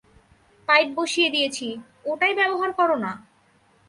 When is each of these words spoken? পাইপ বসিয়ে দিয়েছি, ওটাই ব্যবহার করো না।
পাইপ 0.69 0.87
বসিয়ে 0.97 1.29
দিয়েছি, 1.29 1.67
ওটাই 2.05 2.33
ব্যবহার 2.35 2.69
করো 2.73 2.95
না। 2.95 3.11